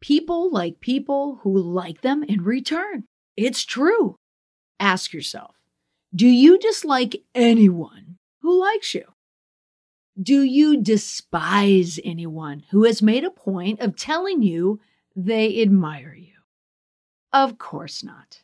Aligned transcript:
People 0.00 0.50
like 0.50 0.80
people 0.80 1.40
who 1.42 1.58
like 1.58 2.00
them 2.00 2.22
in 2.22 2.42
return. 2.42 3.04
It's 3.36 3.64
true. 3.64 4.16
Ask 4.78 5.12
yourself 5.12 5.56
do 6.14 6.26
you 6.26 6.58
dislike 6.58 7.22
anyone 7.36 8.16
who 8.42 8.58
likes 8.60 8.94
you? 8.94 9.04
Do 10.20 10.42
you 10.42 10.82
despise 10.82 12.00
anyone 12.04 12.64
who 12.70 12.84
has 12.84 13.00
made 13.00 13.24
a 13.24 13.30
point 13.30 13.80
of 13.80 13.94
telling 13.94 14.42
you 14.42 14.80
they 15.14 15.62
admire 15.62 16.14
you? 16.14 16.34
Of 17.32 17.58
course 17.58 18.02
not. 18.02 18.42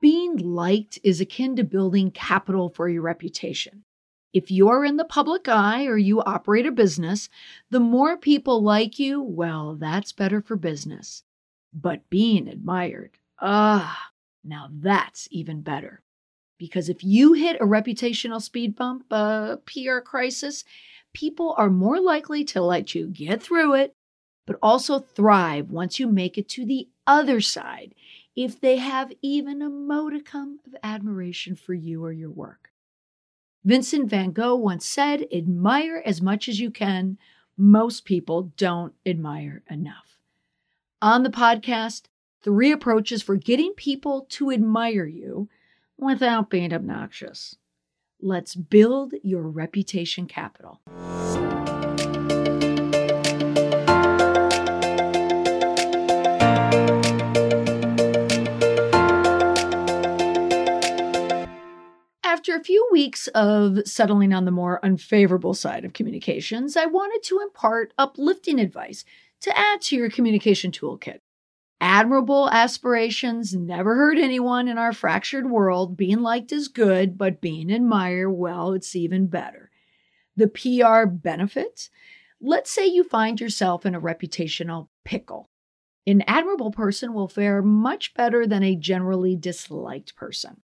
Being 0.00 0.36
liked 0.36 0.98
is 1.02 1.20
akin 1.20 1.56
to 1.56 1.64
building 1.64 2.10
capital 2.10 2.68
for 2.68 2.88
your 2.88 3.02
reputation. 3.02 3.84
If 4.32 4.50
you're 4.50 4.84
in 4.84 4.96
the 4.96 5.04
public 5.04 5.46
eye 5.46 5.86
or 5.86 5.98
you 5.98 6.22
operate 6.22 6.66
a 6.66 6.72
business, 6.72 7.28
the 7.70 7.80
more 7.80 8.16
people 8.16 8.62
like 8.62 8.98
you, 8.98 9.20
well, 9.20 9.74
that's 9.74 10.12
better 10.12 10.40
for 10.40 10.56
business. 10.56 11.22
But 11.74 12.08
being 12.08 12.48
admired, 12.48 13.18
ah, 13.40 14.10
now 14.42 14.68
that's 14.70 15.28
even 15.30 15.60
better. 15.60 16.02
Because 16.58 16.88
if 16.88 17.04
you 17.04 17.34
hit 17.34 17.60
a 17.60 17.66
reputational 17.66 18.40
speed 18.40 18.74
bump, 18.76 19.04
a 19.10 19.58
PR 19.66 19.98
crisis, 19.98 20.64
people 21.12 21.54
are 21.58 21.70
more 21.70 22.00
likely 22.00 22.44
to 22.44 22.62
let 22.62 22.94
you 22.94 23.08
get 23.08 23.42
through 23.42 23.74
it, 23.74 23.94
but 24.46 24.58
also 24.62 24.98
thrive 24.98 25.70
once 25.70 26.00
you 26.00 26.06
make 26.06 26.38
it 26.38 26.48
to 26.50 26.64
the 26.64 26.88
other 27.06 27.40
side 27.40 27.94
if 28.34 28.60
they 28.60 28.76
have 28.78 29.12
even 29.20 29.60
a 29.60 29.68
modicum 29.68 30.58
of 30.66 30.74
admiration 30.82 31.54
for 31.54 31.74
you 31.74 32.04
or 32.04 32.12
your 32.12 32.30
work. 32.30 32.71
Vincent 33.64 34.10
van 34.10 34.32
Gogh 34.32 34.56
once 34.56 34.84
said, 34.84 35.26
Admire 35.32 36.02
as 36.04 36.20
much 36.20 36.48
as 36.48 36.58
you 36.58 36.70
can. 36.70 37.16
Most 37.56 38.04
people 38.04 38.52
don't 38.56 38.94
admire 39.06 39.62
enough. 39.70 40.18
On 41.00 41.22
the 41.22 41.30
podcast, 41.30 42.02
three 42.42 42.72
approaches 42.72 43.22
for 43.22 43.36
getting 43.36 43.72
people 43.74 44.26
to 44.30 44.50
admire 44.50 45.06
you 45.06 45.48
without 45.96 46.50
being 46.50 46.72
obnoxious. 46.72 47.56
Let's 48.20 48.54
build 48.54 49.14
your 49.22 49.42
reputation 49.42 50.26
capital. 50.26 50.80
After 62.52 62.60
a 62.60 62.64
few 62.64 62.86
weeks 62.92 63.28
of 63.28 63.78
settling 63.86 64.34
on 64.34 64.44
the 64.44 64.50
more 64.50 64.84
unfavorable 64.84 65.54
side 65.54 65.86
of 65.86 65.94
communications, 65.94 66.76
I 66.76 66.84
wanted 66.84 67.22
to 67.22 67.40
impart 67.40 67.94
uplifting 67.96 68.60
advice 68.60 69.06
to 69.40 69.58
add 69.58 69.80
to 69.82 69.96
your 69.96 70.10
communication 70.10 70.70
toolkit. 70.70 71.20
Admirable 71.80 72.50
aspirations 72.50 73.54
never 73.54 73.94
hurt 73.94 74.18
anyone 74.18 74.68
in 74.68 74.76
our 74.76 74.92
fractured 74.92 75.48
world. 75.48 75.96
Being 75.96 76.20
liked 76.20 76.52
is 76.52 76.68
good, 76.68 77.16
but 77.16 77.40
being 77.40 77.72
admired, 77.72 78.32
well, 78.32 78.74
it's 78.74 78.94
even 78.94 79.28
better. 79.28 79.70
The 80.36 80.48
PR 80.48 81.06
benefits? 81.06 81.88
Let's 82.38 82.70
say 82.70 82.86
you 82.86 83.02
find 83.02 83.40
yourself 83.40 83.86
in 83.86 83.94
a 83.94 84.00
reputational 84.00 84.88
pickle. 85.06 85.48
An 86.06 86.20
admirable 86.26 86.70
person 86.70 87.14
will 87.14 87.28
fare 87.28 87.62
much 87.62 88.12
better 88.12 88.46
than 88.46 88.62
a 88.62 88.76
generally 88.76 89.36
disliked 89.36 90.14
person. 90.16 90.60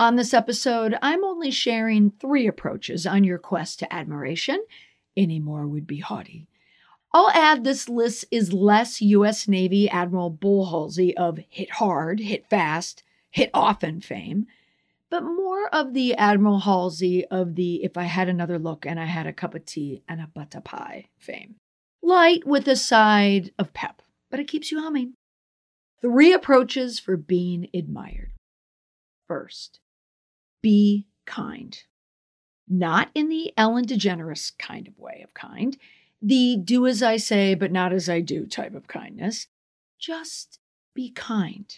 On 0.00 0.14
this 0.14 0.32
episode, 0.32 0.96
I'm 1.02 1.24
only 1.24 1.50
sharing 1.50 2.12
three 2.12 2.46
approaches 2.46 3.04
on 3.04 3.24
your 3.24 3.38
quest 3.38 3.80
to 3.80 3.92
admiration. 3.92 4.64
Any 5.16 5.40
more 5.40 5.66
would 5.66 5.88
be 5.88 5.98
haughty. 5.98 6.46
I'll 7.12 7.30
add 7.30 7.64
this 7.64 7.88
list 7.88 8.24
is 8.30 8.52
less 8.52 9.00
U.S. 9.00 9.48
Navy 9.48 9.88
Admiral 9.88 10.30
Bull 10.30 10.66
Halsey 10.66 11.16
of 11.16 11.40
hit 11.48 11.72
hard, 11.72 12.20
hit 12.20 12.48
fast, 12.48 13.02
hit 13.30 13.50
often 13.52 14.00
fame, 14.00 14.46
but 15.10 15.24
more 15.24 15.68
of 15.74 15.94
the 15.94 16.14
Admiral 16.14 16.60
Halsey 16.60 17.24
of 17.24 17.56
the 17.56 17.82
if 17.82 17.96
I 17.96 18.04
had 18.04 18.28
another 18.28 18.58
look 18.58 18.86
and 18.86 19.00
I 19.00 19.06
had 19.06 19.26
a 19.26 19.32
cup 19.32 19.56
of 19.56 19.64
tea 19.64 20.04
and 20.06 20.20
a 20.20 20.30
butter 20.32 20.60
pie 20.60 21.06
fame. 21.18 21.56
Light 22.02 22.46
with 22.46 22.68
a 22.68 22.76
side 22.76 23.50
of 23.58 23.72
pep, 23.72 24.02
but 24.30 24.38
it 24.38 24.46
keeps 24.46 24.70
you 24.70 24.80
humming. 24.80 25.14
Three 26.00 26.32
approaches 26.32 27.00
for 27.00 27.16
being 27.16 27.68
admired. 27.74 28.30
First, 29.26 29.80
be 30.62 31.06
kind. 31.26 31.82
Not 32.68 33.10
in 33.14 33.28
the 33.28 33.52
Ellen 33.56 33.86
DeGeneres 33.86 34.52
kind 34.58 34.86
of 34.86 34.98
way 34.98 35.22
of 35.24 35.34
kind, 35.34 35.76
the 36.20 36.56
do 36.56 36.86
as 36.86 37.02
I 37.02 37.16
say, 37.16 37.54
but 37.54 37.72
not 37.72 37.92
as 37.92 38.08
I 38.08 38.20
do 38.20 38.46
type 38.46 38.74
of 38.74 38.88
kindness. 38.88 39.46
Just 39.98 40.58
be 40.94 41.10
kind 41.10 41.72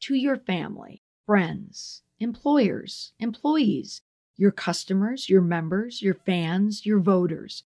to 0.00 0.14
your 0.14 0.36
family, 0.36 1.02
friends, 1.26 2.02
employers, 2.18 3.12
employees, 3.18 4.02
your 4.36 4.50
customers, 4.50 5.28
your 5.28 5.42
members, 5.42 6.00
your 6.00 6.14
fans, 6.14 6.86
your 6.86 7.00
voters. 7.00 7.64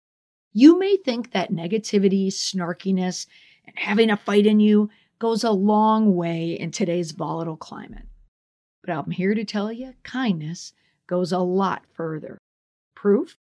You 0.54 0.80
may 0.80 0.98
think 0.98 1.32
that 1.32 1.52
negativity, 1.52 2.28
snarkiness, 2.28 3.28
and 3.66 3.78
having 3.78 4.10
a 4.10 4.18
fight 4.18 4.46
in 4.46 4.60
you 4.60 4.90
goes 5.20 5.44
a 5.44 5.52
long 5.52 6.16
way 6.16 6.52
in 6.52 6.72
today's 6.72 7.12
volatile 7.12 7.58
climate. 7.58 8.06
But 8.84 8.94
I'm 8.94 9.12
here 9.12 9.34
to 9.34 9.44
tell 9.44 9.72
you 9.72 9.94
kindness 10.04 10.74
goes 11.08 11.32
a 11.32 11.40
lot 11.40 11.84
further. 11.92 12.38
Proof? 12.96 13.36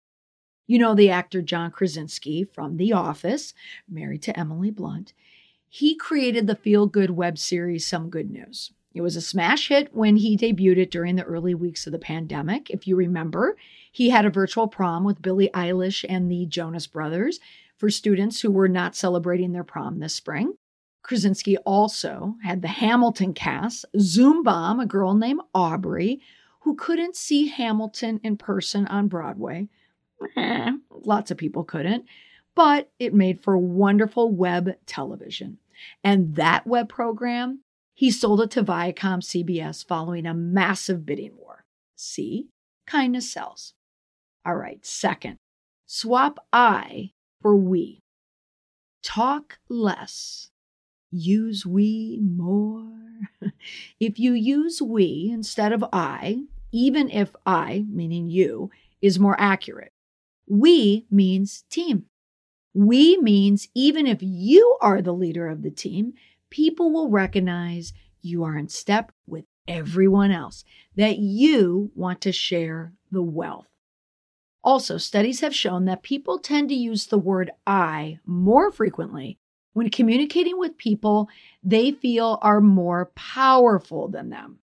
You 0.66 0.78
know 0.78 0.94
the 0.94 1.10
actor 1.10 1.42
John 1.42 1.70
Krasinski 1.70 2.44
from 2.44 2.76
The 2.76 2.92
Office, 2.92 3.52
married 3.88 4.22
to 4.22 4.38
Emily 4.38 4.70
Blunt. 4.70 5.12
He 5.68 5.94
created 5.94 6.46
the 6.46 6.56
feel 6.56 6.86
good 6.86 7.10
web 7.10 7.36
series 7.38 7.86
Some 7.86 8.08
Good 8.08 8.30
News. 8.30 8.72
It 8.94 9.00
was 9.00 9.16
a 9.16 9.20
smash 9.20 9.68
hit 9.68 9.92
when 9.92 10.16
he 10.16 10.36
debuted 10.36 10.78
it 10.78 10.90
during 10.90 11.16
the 11.16 11.24
early 11.24 11.54
weeks 11.54 11.86
of 11.86 11.92
the 11.92 11.98
pandemic. 11.98 12.70
If 12.70 12.86
you 12.86 12.94
remember, 12.94 13.56
he 13.90 14.10
had 14.10 14.24
a 14.24 14.30
virtual 14.30 14.68
prom 14.68 15.02
with 15.02 15.20
Billie 15.20 15.50
Eilish 15.52 16.04
and 16.08 16.30
the 16.30 16.46
Jonas 16.46 16.86
Brothers 16.86 17.40
for 17.76 17.90
students 17.90 18.40
who 18.40 18.52
were 18.52 18.68
not 18.68 18.94
celebrating 18.94 19.52
their 19.52 19.64
prom 19.64 19.98
this 19.98 20.14
spring. 20.14 20.54
Krasinski 21.04 21.58
also 21.58 22.36
had 22.42 22.62
the 22.62 22.68
Hamilton 22.68 23.34
cast, 23.34 23.84
Zoom 24.00 24.42
Bomb, 24.42 24.80
a 24.80 24.86
girl 24.86 25.14
named 25.14 25.42
Aubrey, 25.54 26.20
who 26.60 26.74
couldn't 26.74 27.14
see 27.14 27.48
Hamilton 27.48 28.18
in 28.24 28.38
person 28.38 28.86
on 28.86 29.08
Broadway. 29.08 29.68
Eh, 30.34 30.70
lots 30.90 31.30
of 31.30 31.36
people 31.36 31.62
couldn't, 31.62 32.06
but 32.54 32.90
it 32.98 33.12
made 33.12 33.42
for 33.42 33.58
wonderful 33.58 34.32
web 34.32 34.70
television. 34.86 35.58
And 36.02 36.36
that 36.36 36.66
web 36.66 36.88
program, 36.88 37.60
he 37.92 38.10
sold 38.10 38.40
it 38.40 38.50
to 38.52 38.64
Viacom 38.64 39.20
CBS 39.20 39.86
following 39.86 40.24
a 40.24 40.32
massive 40.32 41.04
bidding 41.04 41.36
war. 41.36 41.66
See, 41.94 42.48
kindness 42.86 43.30
sells. 43.30 43.74
All 44.46 44.56
right, 44.56 44.84
second, 44.86 45.36
swap 45.84 46.38
I 46.50 47.10
for 47.42 47.54
we. 47.54 48.00
Talk 49.02 49.58
less 49.68 50.50
use 51.14 51.64
we 51.64 52.20
more. 52.22 52.90
if 54.00 54.18
you 54.18 54.32
use 54.32 54.82
we 54.82 55.30
instead 55.32 55.72
of 55.72 55.84
I, 55.92 56.44
even 56.72 57.08
if 57.10 57.34
I, 57.46 57.86
meaning 57.88 58.28
you, 58.28 58.70
is 59.00 59.18
more 59.18 59.36
accurate, 59.38 59.92
we 60.46 61.06
means 61.10 61.64
team. 61.70 62.06
We 62.74 63.16
means 63.18 63.68
even 63.74 64.06
if 64.06 64.18
you 64.20 64.76
are 64.80 65.00
the 65.00 65.12
leader 65.12 65.48
of 65.48 65.62
the 65.62 65.70
team, 65.70 66.14
people 66.50 66.92
will 66.92 67.08
recognize 67.08 67.92
you 68.20 68.42
are 68.42 68.58
in 68.58 68.68
step 68.68 69.12
with 69.26 69.44
everyone 69.68 70.30
else, 70.30 70.64
that 70.96 71.18
you 71.18 71.90
want 71.94 72.20
to 72.22 72.32
share 72.32 72.92
the 73.10 73.22
wealth. 73.22 73.66
Also, 74.62 74.96
studies 74.96 75.40
have 75.40 75.54
shown 75.54 75.84
that 75.84 76.02
people 76.02 76.38
tend 76.38 76.68
to 76.70 76.74
use 76.74 77.06
the 77.06 77.18
word 77.18 77.50
I 77.66 78.18
more 78.26 78.72
frequently 78.72 79.38
when 79.74 79.90
communicating 79.90 80.58
with 80.58 80.78
people 80.78 81.28
they 81.62 81.90
feel 81.90 82.38
are 82.40 82.60
more 82.60 83.10
powerful 83.14 84.08
than 84.08 84.30
them. 84.30 84.58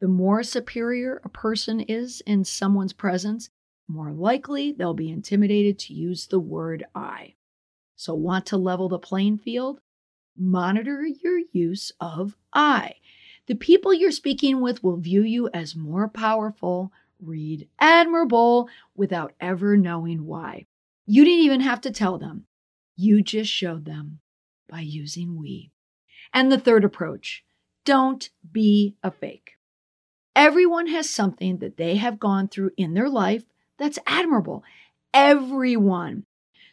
The 0.00 0.08
more 0.08 0.42
superior 0.42 1.20
a 1.24 1.28
person 1.28 1.80
is 1.80 2.22
in 2.26 2.44
someone's 2.44 2.94
presence, 2.94 3.50
more 3.86 4.12
likely 4.12 4.72
they'll 4.72 4.94
be 4.94 5.10
intimidated 5.10 5.78
to 5.80 5.92
use 5.92 6.26
the 6.26 6.38
word 6.40 6.84
I. 6.94 7.34
So, 7.96 8.14
want 8.14 8.46
to 8.46 8.56
level 8.56 8.88
the 8.88 8.98
playing 8.98 9.38
field? 9.38 9.80
Monitor 10.38 11.04
your 11.04 11.40
use 11.52 11.92
of 12.00 12.36
I. 12.54 12.94
The 13.46 13.56
people 13.56 13.92
you're 13.92 14.10
speaking 14.10 14.60
with 14.62 14.82
will 14.82 14.96
view 14.96 15.22
you 15.22 15.50
as 15.52 15.76
more 15.76 16.08
powerful, 16.08 16.92
read 17.20 17.68
admirable, 17.78 18.70
without 18.94 19.34
ever 19.40 19.76
knowing 19.76 20.24
why. 20.24 20.66
You 21.04 21.24
didn't 21.24 21.44
even 21.44 21.60
have 21.60 21.80
to 21.82 21.90
tell 21.90 22.16
them. 22.16 22.46
You 22.96 23.22
just 23.22 23.50
showed 23.50 23.84
them 23.84 24.20
by 24.70 24.80
using 24.80 25.36
we. 25.38 25.70
And 26.32 26.50
the 26.50 26.58
third 26.58 26.84
approach 26.84 27.44
don't 27.84 28.30
be 28.50 28.94
a 29.02 29.10
fake. 29.10 29.52
Everyone 30.36 30.86
has 30.86 31.10
something 31.10 31.58
that 31.58 31.76
they 31.76 31.96
have 31.96 32.20
gone 32.20 32.46
through 32.48 32.70
in 32.76 32.94
their 32.94 33.08
life 33.08 33.44
that's 33.78 33.98
admirable. 34.06 34.62
Everyone. 35.12 36.24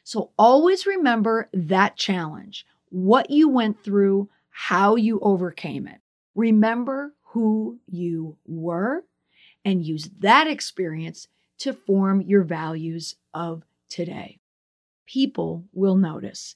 So 0.04 0.32
always 0.38 0.86
remember 0.86 1.50
that 1.54 1.96
challenge. 1.98 2.66
what 2.90 3.30
you 3.30 3.50
went 3.50 3.84
through, 3.84 4.30
how 4.50 4.96
you 4.96 5.20
overcame 5.22 5.88
it. 5.88 6.00
Remember 6.36 7.14
who 7.32 7.80
you 7.88 8.38
were 8.46 9.04
and 9.66 9.86
use 9.86 10.10
that 10.20 10.48
experience 10.48 11.28
to 11.60 11.74
form 11.74 12.22
your 12.22 12.44
values 12.44 13.16
of 13.34 13.64
today. 13.90 14.40
People 15.06 15.66
will 15.74 15.96
notice. 15.96 16.56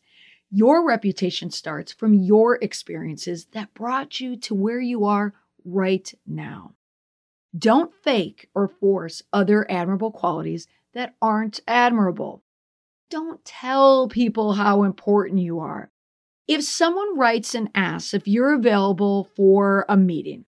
Your 0.51 0.86
reputation 0.86 1.50
starts 1.50 1.94
from 1.94 2.13
your 2.13 2.56
experiences 2.62 3.45
that 3.53 3.74
brought 3.74 4.19
you 4.19 4.36
to 4.38 4.53
where 4.53 4.81
you 4.81 5.06
are 5.06 5.33
right 5.63 6.13
now. 6.27 6.74
Don't 7.57 7.94
fake 8.03 8.50
or 8.53 8.68
force 8.68 9.24
other 9.31 9.69
admirable 9.71 10.12
qualities 10.12 10.68
that 10.94 11.15
aren't 11.21 11.62
admirable. 11.68 12.44
Don't 13.09 13.44
tell 13.45 14.09
people 14.09 14.53
how 14.53 14.83
important 14.83 15.39
you 15.39 15.59
are. 15.59 15.89
If 16.48 16.63
someone 16.63 17.18
writes 17.18 17.56
and 17.56 17.69
asks 17.74 18.13
if 18.13 18.27
you're 18.27 18.53
available 18.53 19.30
for 19.36 19.86
a 19.88 19.95
meeting, 19.95 20.45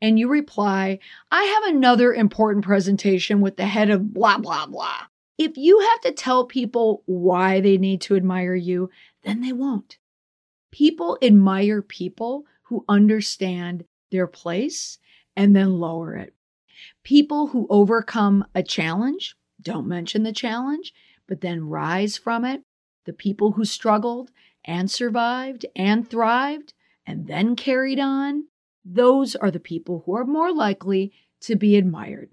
and 0.00 0.18
you 0.18 0.28
reply, 0.28 0.98
I 1.30 1.42
have 1.44 1.74
another 1.74 2.12
important 2.12 2.64
presentation 2.64 3.40
with 3.40 3.56
the 3.56 3.66
head 3.66 3.90
of 3.90 4.12
blah, 4.12 4.38
blah, 4.38 4.66
blah. 4.66 5.06
If 5.38 5.56
you 5.56 5.80
have 5.80 6.00
to 6.02 6.12
tell 6.12 6.46
people 6.46 7.02
why 7.06 7.60
they 7.60 7.76
need 7.76 8.00
to 8.02 8.16
admire 8.16 8.54
you, 8.54 8.90
then 9.26 9.40
they 9.40 9.52
won't. 9.52 9.98
People 10.70 11.18
admire 11.20 11.82
people 11.82 12.46
who 12.64 12.84
understand 12.88 13.84
their 14.10 14.26
place 14.26 14.98
and 15.36 15.54
then 15.54 15.78
lower 15.78 16.14
it. 16.14 16.34
People 17.02 17.48
who 17.48 17.66
overcome 17.68 18.44
a 18.54 18.62
challenge, 18.62 19.34
don't 19.60 19.88
mention 19.88 20.22
the 20.22 20.32
challenge, 20.32 20.94
but 21.26 21.40
then 21.40 21.68
rise 21.68 22.16
from 22.16 22.44
it. 22.44 22.62
The 23.04 23.12
people 23.12 23.52
who 23.52 23.64
struggled 23.64 24.30
and 24.64 24.90
survived 24.90 25.66
and 25.74 26.08
thrived 26.08 26.72
and 27.06 27.26
then 27.26 27.56
carried 27.56 28.00
on, 28.00 28.46
those 28.84 29.34
are 29.34 29.50
the 29.50 29.60
people 29.60 30.02
who 30.06 30.14
are 30.14 30.24
more 30.24 30.52
likely 30.52 31.12
to 31.40 31.56
be 31.56 31.76
admired. 31.76 32.30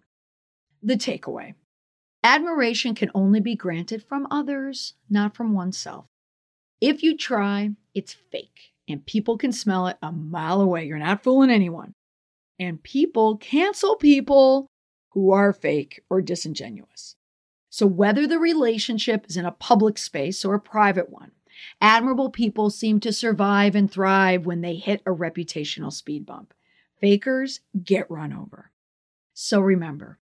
The 0.82 0.96
takeaway 0.96 1.56
admiration 2.24 2.96
can 2.96 3.12
only 3.14 3.40
be 3.40 3.56
granted 3.56 4.04
from 4.04 4.28
others, 4.32 4.94
not 5.10 5.36
from 5.36 5.54
oneself. 5.54 6.06
If 6.84 7.02
you 7.02 7.16
try, 7.16 7.72
it's 7.94 8.14
fake, 8.14 8.74
and 8.88 9.06
people 9.06 9.38
can 9.38 9.52
smell 9.52 9.88
it 9.88 9.98
a 10.02 10.12
mile 10.12 10.62
away. 10.62 10.86
You're 10.86 10.98
not 11.00 11.24
fooling 11.24 11.50
anyone. 11.50 11.94
And 12.60 12.84
people 12.84 13.38
cancel 13.38 13.96
people 13.96 14.68
who 15.12 15.32
are 15.32 15.54
fake 15.54 16.02
or 16.10 16.22
disingenuous. 16.22 17.16
So, 17.70 17.88
whether 17.88 18.28
the 18.28 18.38
relationship 18.38 19.26
is 19.30 19.38
in 19.38 19.46
a 19.46 19.52
public 19.52 19.98
space 19.98 20.44
or 20.44 20.56
a 20.56 20.60
private 20.60 21.10
one, 21.10 21.32
Admirable 21.82 22.30
people 22.30 22.70
seem 22.70 23.00
to 23.02 23.14
survive 23.14 23.76
and 23.76 23.92
thrive 23.92 24.46
when 24.46 24.62
they 24.62 24.76
hit 24.76 25.02
a 25.06 25.12
reputational 25.12 25.92
speed 25.92 26.26
bump. 26.26 26.54
Fakers 27.00 27.62
get 27.84 28.10
run 28.10 28.34
over. 28.34 28.72
So 29.34 29.60
remember 29.60 30.20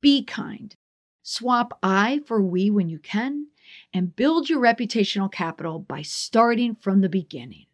be 0.00 0.24
kind, 0.24 0.74
swap 1.22 1.78
I 1.82 2.20
for 2.26 2.42
we 2.42 2.70
when 2.70 2.88
you 2.88 2.98
can, 2.98 3.46
and 3.92 4.16
build 4.16 4.48
your 4.48 4.60
reputational 4.60 5.30
capital 5.30 5.78
by 5.78 6.02
starting 6.02 6.74
from 6.74 7.00
the 7.00 7.08
beginning. 7.08 7.66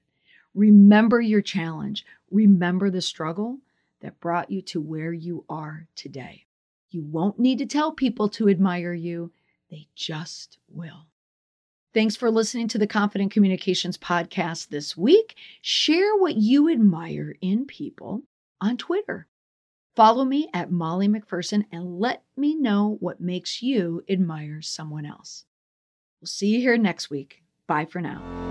Remember 0.54 1.20
your 1.20 1.42
challenge, 1.42 2.04
remember 2.30 2.90
the 2.90 3.02
struggle 3.02 3.58
that 4.00 4.20
brought 4.20 4.50
you 4.50 4.62
to 4.62 4.80
where 4.80 5.12
you 5.12 5.44
are 5.48 5.86
today. 5.94 6.46
You 6.90 7.02
won't 7.02 7.38
need 7.38 7.58
to 7.58 7.66
tell 7.66 7.92
people 7.92 8.28
to 8.30 8.48
admire 8.48 8.94
you, 8.94 9.32
they 9.70 9.88
just 9.94 10.58
will. 10.68 11.06
Thanks 11.94 12.16
for 12.16 12.30
listening 12.30 12.68
to 12.68 12.78
the 12.78 12.86
Confident 12.86 13.32
Communications 13.32 13.98
podcast 13.98 14.68
this 14.68 14.96
week. 14.96 15.34
Share 15.60 16.16
what 16.16 16.36
you 16.36 16.70
admire 16.70 17.34
in 17.40 17.66
people 17.66 18.22
on 18.60 18.76
Twitter. 18.76 19.26
Follow 19.96 20.24
me 20.24 20.48
at 20.54 20.70
Molly 20.70 21.08
McPherson 21.08 21.64
and 21.72 21.98
let 21.98 22.22
me 22.36 22.54
know 22.54 22.96
what 23.00 23.20
makes 23.20 23.62
you 23.62 24.04
admire 24.08 24.62
someone 24.62 25.04
else. 25.04 25.44
We'll 26.20 26.26
see 26.26 26.48
you 26.48 26.60
here 26.60 26.76
next 26.76 27.10
week. 27.10 27.42
Bye 27.66 27.84
for 27.84 28.00
now. 28.00 28.47